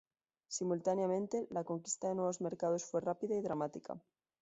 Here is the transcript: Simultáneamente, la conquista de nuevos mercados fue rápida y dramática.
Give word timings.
Simultáneamente, 0.47 1.45
la 1.51 1.63
conquista 1.63 2.07
de 2.07 2.15
nuevos 2.15 2.41
mercados 2.41 2.85
fue 2.85 3.01
rápida 3.01 3.35
y 3.37 3.41
dramática. 3.41 4.01